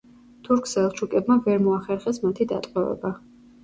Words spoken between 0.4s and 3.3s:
თურქ-სელჩუკებმა ვერ მოახერხეს მათი დატყვევება.